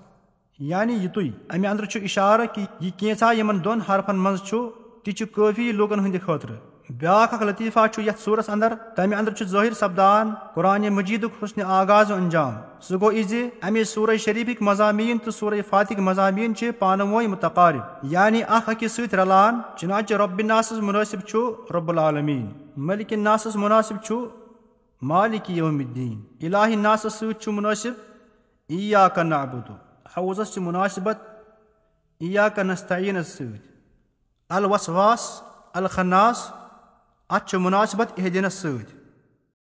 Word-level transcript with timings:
یعنی 0.59 0.93
یِتُے 0.93 1.29
امہِ 1.49 1.67
انٛدر 1.67 1.85
چھُ 1.85 2.01
اِشارٕ 2.03 2.45
کہِ 2.53 2.65
یہِ 2.79 2.91
کینٛژھا 2.97 3.31
یِمن 3.31 3.63
دۄن 3.65 3.79
حرفن 3.89 4.15
منٛز 4.15 4.43
چھُ 4.43 4.69
تہِ 5.03 5.13
چھُ 5.13 5.25
کٲفی 5.35 5.71
لوٗکن 5.71 5.99
ہٕنٛدِ 5.99 6.21
خٲطرٕ 6.25 6.55
بیاکھ 6.89 7.33
اکھ 7.33 7.43
لطیفہ 7.43 7.79
چھُ 7.93 8.03
یتھ 8.03 8.19
سوٗرس 8.21 8.49
انٛدر 8.49 8.73
تمہِ 8.95 9.15
انٛدر 9.15 9.33
چھُ 9.33 9.45
ظٲہِر 9.47 9.73
سپدان 9.79 10.33
قۄرانہِ 10.53 10.89
مجیٖدُک 10.89 11.31
حُسنہِ 11.41 11.65
آغاز 11.79 12.11
انجام 12.11 12.53
سُہ 12.87 12.99
گوٚو 13.01 13.11
یہِ 13.11 13.27
زِ 13.29 13.47
امہِ 13.61 13.85
سورے 13.87 14.17
شریٖفٕکۍ 14.17 14.65
مضامیٖن 14.67 15.17
تہٕ 15.17 15.37
سورے 15.39 15.61
فاتِق 15.69 15.99
مضامیٖن 16.07 16.55
چھِ 16.55 16.71
پانہٕ 16.79 17.07
ؤنۍ 17.13 17.27
مُتقارِب 17.27 18.05
یعنی 18.13 18.41
اکھ 18.47 18.69
أکِس 18.69 18.91
سۭتۍ 18.95 19.17
رلان 19.17 19.61
چِناچہِ 19.77 20.17
رۄبہِ 20.17 20.45
ناسس 20.45 20.79
مُنٲسِب 20.87 21.19
چھُ 21.27 21.51
رۄب 21.73 21.89
العالمیٖن 21.89 22.45
مٔلکہِ 22.87 23.17
ناسس 23.17 23.55
مُنٲسِب 23.55 24.03
چھُ 24.05 24.25
مالِکی 25.01 25.53
یوم 25.53 25.79
الدیٖن 25.79 26.19
الٰہی 26.45 26.75
ناسس 26.75 27.13
سۭتۍ 27.13 27.39
چھُ 27.41 27.51
مُنٲسِب 27.53 27.93
عیا 28.69 29.07
کنا 29.15 29.41
ابوٗدو 29.41 29.73
حوزس 30.17 30.53
چھِ 30.53 30.61
مُناسِبت 30.61 31.17
عیا 32.21 32.47
کنستعیٖنس 32.55 33.27
سۭتۍ 33.27 33.57
الوسواس 34.49 35.29
الخناس 35.73 36.49
اتھ 37.35 37.49
چھُ 37.49 37.57
مُناسِبت 37.61 38.19
عہدیٖنس 38.19 38.53
سۭتۍ 38.53 38.98